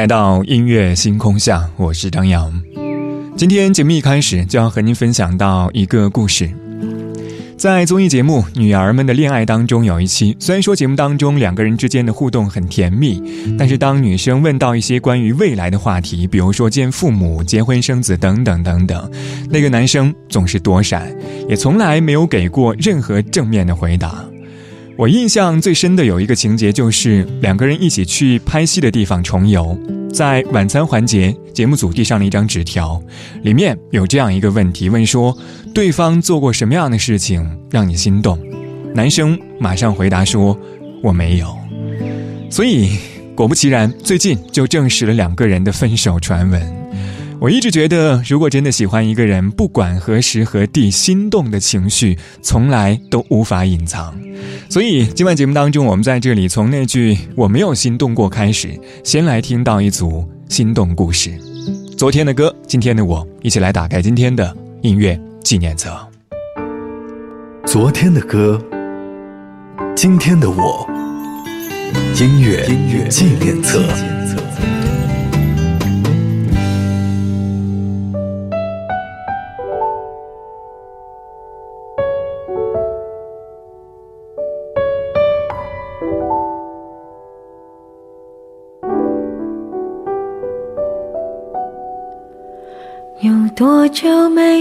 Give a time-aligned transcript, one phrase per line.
[0.00, 2.50] 来到音乐星空下，我是张扬。
[3.36, 6.50] 今天节目一开始就要和您分享到一个故事。
[7.58, 13.22] 在综艺节目《女儿们的恋爱》当中，有一期，虽然说节目当中两个人之间的互动很甜蜜，
[13.58, 19.10] 但是当女生问到一些关于未来的话题，比如说见父母、结婚生子等等等等，
[19.50, 21.14] 那个男生总是躲闪，
[21.46, 24.24] 也从来没有给过任何正面的回答。
[25.00, 29.74] 我印象最深的有一个情节，就是两个人一起去拍戏的地方重游，
[30.12, 33.02] 在晚餐环节，节目组递上了一张纸条，
[33.42, 35.34] 里面有这样一个问题，问说
[35.72, 38.38] 对方做过什么样的事情让你心动？
[38.94, 40.54] 男生马上回答说
[41.02, 41.56] ：“我没有。”
[42.52, 42.98] 所以，
[43.34, 46.60] 果不其然，最近就证实了两个人的分手传闻。
[47.40, 54.14] 我一直觉得，如果真的喜欢一个人，不管何时何地，心动的情绪从来都无法隐藏。
[54.68, 61.30] 所以，今晚节目当中，我们在这里从那句“我没有心动过”开始，先来听到一组心动故事。
[61.96, 65.96] 昨天的歌，今天的我，一起来打开今天的音乐纪念册。
[67.64, 68.60] 昨天的歌，
[69.96, 70.86] 今天的我，
[72.20, 72.68] 音乐
[73.08, 73.82] 纪念册。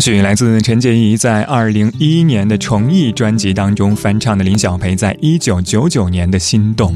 [0.00, 6.94] 曲来自陈洁仪在二零一一年的重绎专辑当中翻唱的林小培在一九九九年的心动，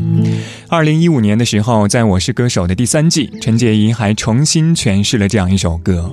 [0.69, 6.11] 二零一五年的时候，在我是歌手的第三季，陈洁仪还重新诠释了这样一首歌。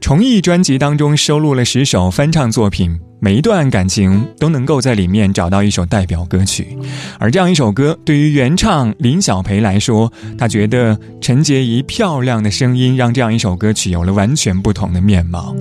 [0.00, 2.98] 重绎专辑当中收录了十首翻唱作品。
[3.24, 6.76] 每一段感情都能够在里面找到一首代表歌曲，
[7.18, 15.56] 而这样一首歌对于原唱林小培来说，他觉得陈洁仪漂亮的声音让这样一首歌曲有了完全不同的面貌。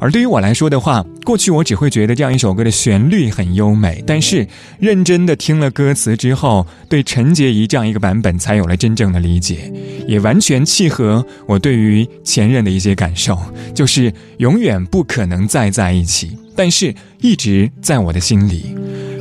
[0.00, 4.44] 而对于我来说的话，过去我只会觉得这样一首歌的旋律很优美，但是
[4.80, 9.72] 认真的听了歌词之后，对陈洁仪这样一个版本才有了真正的理解，
[10.08, 13.38] 也完全契合我对于前任的一些感受，
[13.72, 16.36] 就是永远不可能再在一起。
[16.56, 18.76] 但是一直在我的心里，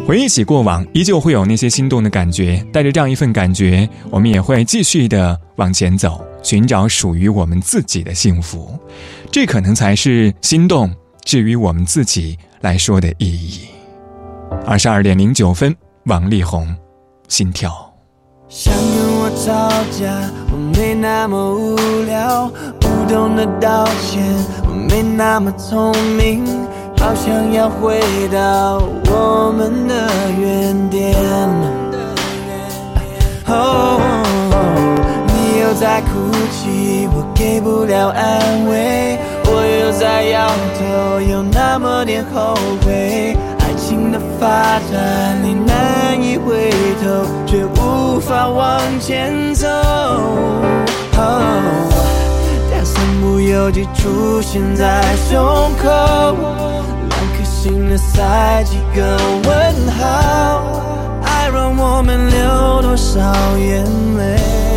[0.07, 2.63] 回忆起过往，依旧会有那些心动的感觉。
[2.71, 8.77] 带着这样一份感觉，我们也会继续的往前走，寻找属于我们自己的幸福。
[9.31, 10.93] 这可能才是心动，
[11.25, 13.61] 至于我们自己来说的意义。
[14.65, 15.75] 二十二点零九分，
[16.05, 16.73] 王力宏，
[17.27, 17.71] 心跳。
[18.47, 22.47] 想跟我吵架，我没那么无聊；
[22.79, 24.23] 不懂得道歉，
[24.69, 26.62] 我没那么聪明。
[27.03, 28.77] 好想要回到
[29.11, 30.07] 我们的
[30.39, 31.13] 原点。
[33.45, 33.99] 哦，
[35.27, 39.17] 你又在哭泣，我给不了安慰。
[39.45, 40.47] 我又在摇
[40.79, 42.55] 头，有那么点后
[42.85, 43.35] 悔。
[43.59, 46.69] 爱情的发展，你难以回
[47.03, 49.67] 头，却无法往前走。
[51.11, 51.69] 它
[52.85, 55.37] 身不由己出现在胸
[55.83, 56.91] 口。
[57.63, 60.65] 心里塞几个问号，
[61.23, 63.21] 爱让我们流多少
[63.57, 63.85] 眼
[64.17, 64.72] 泪。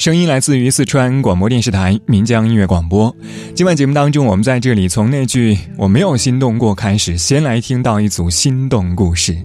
[0.00, 3.14] 声音来自于四川广播电视台岷江音乐广播。
[3.54, 9.36] 今晚节目当中，我们在这里从那句“我没有心动过”开始，先来听到一组心动故事。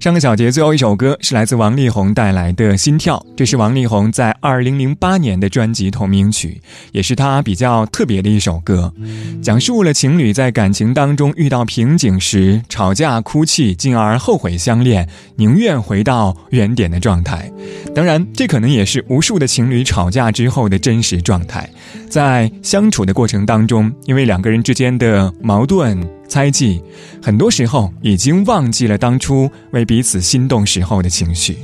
[0.00, 8.92] 上个小节最后一首歌是来自王力宏带来的《心跳》，这是王力宏在二零零八年的专辑同名曲，也是他比较特别的一首歌，
[9.40, 17.48] 讲述了情侣在感情当中遇到瓶颈时吵架、哭泣，进而后悔相恋，宁愿回到原点的状态。
[17.94, 19.84] 当然，这可能也是无数的情侣。
[19.92, 21.68] 吵架之后的真实状态，
[22.08, 26.82] 在相处的过程当中，因为两个人之间的矛盾、猜忌，
[27.22, 31.58] 很多时候已经忘记了当初为彼此心动时候的情绪，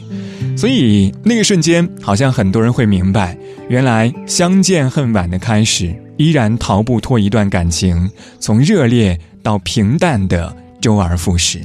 [0.59, 3.35] 所以那个瞬间，好像很多人会明白，
[3.71, 11.61] 原来相见恨晚的开始，依然逃不脱一段感情从热烈到平淡的周而复始。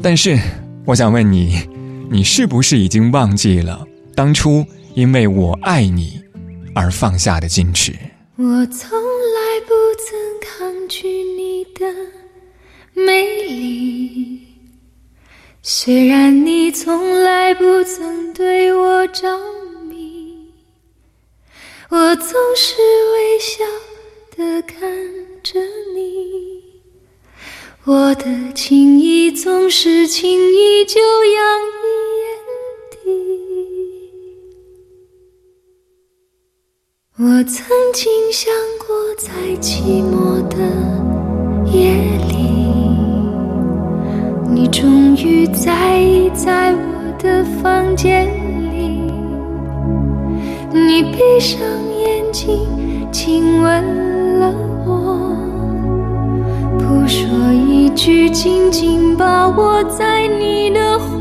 [0.00, 0.38] 但是，
[0.86, 1.60] 我想问你，
[2.10, 4.64] 你是不是已经忘记了当初？
[4.96, 6.18] 因为我爱你，
[6.74, 7.92] 而放下的矜持。
[8.36, 11.84] 我从来不曾抗拒你的
[12.94, 14.40] 魅力，
[15.60, 19.28] 虽然你从来不曾对我着
[19.90, 20.50] 迷，
[21.90, 22.76] 我总是
[23.12, 23.62] 微笑
[24.34, 24.80] 的看
[25.42, 25.60] 着
[25.94, 26.62] 你，
[27.84, 28.24] 我的
[28.54, 31.42] 情意总是轻易就洋
[31.84, 33.04] 溢眼
[33.36, 33.45] 底。
[37.18, 38.52] 我曾经想
[38.86, 41.92] 过，在寂寞的夜
[42.28, 42.68] 里，
[44.52, 48.26] 你终于在意在我的房间
[48.70, 49.00] 里，
[50.74, 51.58] 你闭上
[51.98, 52.68] 眼睛
[53.10, 54.50] 亲吻了
[54.84, 55.38] 我，
[56.78, 61.15] 不说一句，紧紧把我在你的怀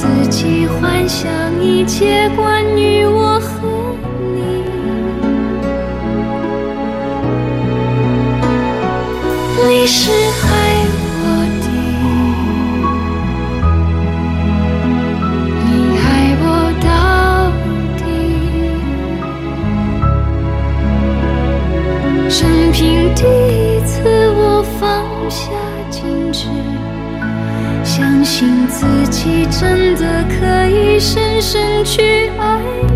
[0.00, 1.28] 自己幻想
[1.60, 3.40] 一切关于我。
[3.40, 3.67] 和。
[28.80, 32.87] 自己真的可以深深去爱。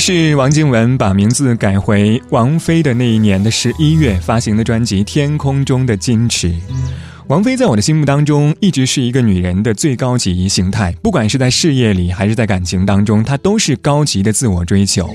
[0.00, 6.48] 是王靖雯把名字改回王菲的那一年的十一月发行的专辑《天空中的矜持》。
[7.26, 15.06] 王菲在我的心目当中一直是一个女人的最高级形态，不管是在事业里还是在感情当中，她都是高级的自我追求，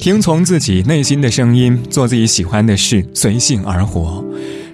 [0.00, 4.24] 听从自己内心的声音，做自己喜欢的事，随性而活。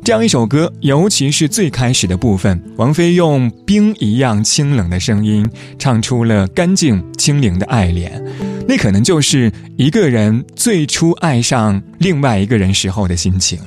[0.02, 5.46] 这样一首歌，尤其是最开始的部分，王菲用冰一样清冷的声音
[5.78, 8.50] 唱出了干净清灵的爱恋。
[8.68, 13.58] 那可能就是一个人最初爱上另外一个人时候的心情。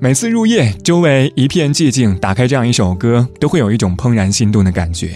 [0.00, 5.10] 每次入夜，周围一片寂静，打开这样一首歌，都会有一种怦然心动的感觉。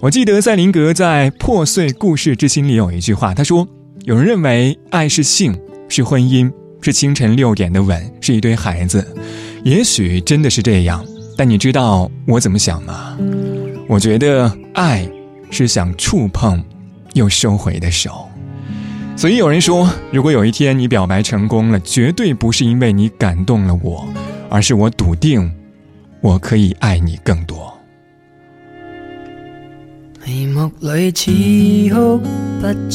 [0.00, 3.66] 我记得塞林格在《破碎故事之心》里有一句话，他说
[4.04, 5.56] ：“有人认为爱是性，
[5.88, 6.50] 是婚姻，
[6.82, 9.06] 是清晨六点的吻，是一堆孩子。
[9.64, 11.02] 也许真的是这样，
[11.36, 13.16] 但你知道我怎么想吗？
[13.88, 15.08] 我觉得爱
[15.50, 16.62] 是想触碰。”
[17.14, 18.28] 又收回的手，
[19.16, 24.08] 所以有人说，如果有一天你表白成功了，绝对不是因为你感动了我，
[24.48, 25.52] 而是我笃定
[26.20, 27.70] 我可以爱你更多。
[30.24, 30.30] 哭
[31.92, 32.18] 哭，
[32.60, 32.90] 不不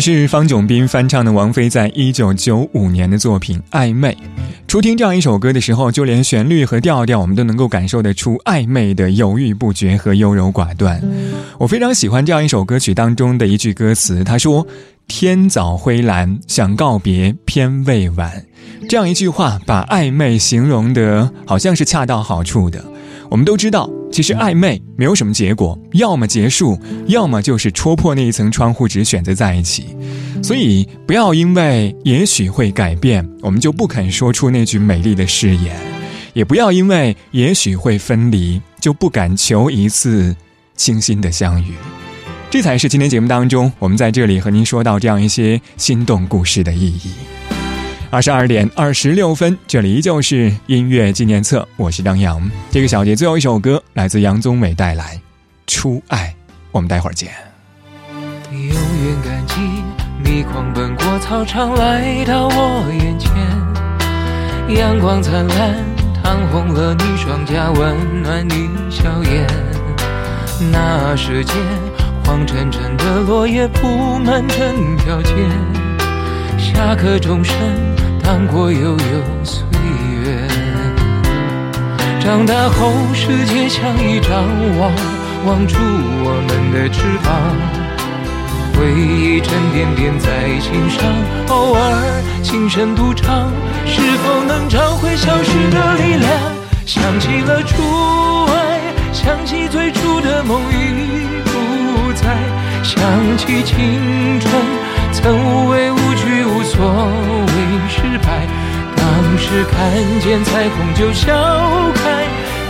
[0.00, 4.10] 是方炯斌翻唱的王菲在一九九五年的作品《暧昧》。
[4.68, 11.02] 初听这样一首歌的时候，就连旋律和调调，我们都能够感受得出暧昧的犹豫不决和优柔寡断。
[11.58, 14.64] 我非常喜欢这样一首歌曲当中的一句歌词，他说
[15.08, 18.44] ：“天早灰蓝，想告别偏未晚。”
[18.88, 22.80] 这样一句话，把暧昧形容的好像是恰到好处的。
[23.30, 29.96] 我们都知道，其实暧昧没有什么结果，要么结束，要么就是戳破那一层窗户纸，选择在一起。
[30.42, 35.74] 所以，不要因为也许会改变，我们就不肯说出那句美丽的誓言；，
[36.32, 40.34] 也不要因为也许会分离，就不敢求一次
[40.74, 41.72] 清心的相遇。
[42.50, 47.57] 这才是今天节目当中，我们在这里和您说到这样一些心动故事的意义。
[48.10, 52.40] 二十二点二十六分，这里依旧是音乐纪念册，我是张扬。
[52.70, 55.14] 这个小节最后一首歌来自杨宗纬带来
[55.66, 56.34] 《初爱》，
[56.72, 57.28] 我们待会儿见。
[58.50, 59.60] 永远感激
[60.24, 63.30] 你狂奔过操场来到我眼前，
[64.74, 65.74] 阳光灿烂
[66.22, 69.46] 烫红了你双颊，温暖你笑颜。
[70.72, 71.54] 那时间
[72.24, 75.34] 黄澄澄的落叶铺满整条街。
[76.78, 77.56] 下个钟声，
[78.22, 78.96] 荡过悠悠
[79.42, 79.64] 岁
[80.22, 80.48] 月。
[82.20, 84.30] 长大后，世界像一张
[84.78, 84.92] 网，
[85.44, 87.34] 网住我们的翅膀。
[88.74, 91.12] 回忆沉甸甸在心上，
[91.48, 93.50] 偶尔轻声独唱，
[93.84, 96.40] 是否能找回消失的力量？
[96.86, 98.80] 想起了初爱，
[99.12, 102.36] 想起最初的梦已不在，
[102.84, 104.87] 想起青春。
[105.12, 107.56] 曾无畏无惧，无所谓
[107.88, 108.46] 失败。
[108.96, 111.32] 当时看见彩虹就笑
[111.94, 112.24] 开，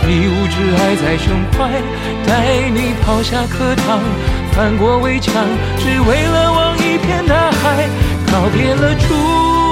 [0.09, 1.69] 一屋之爱在胸怀。
[2.27, 3.99] 带你跑下课堂，
[4.51, 5.33] 翻过围墙，
[5.79, 7.87] 只为了望一片大海。
[8.31, 9.13] 告别了初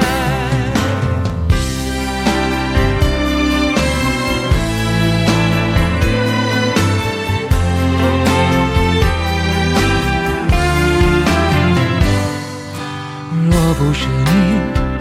[13.51, 14.48] 若不是你。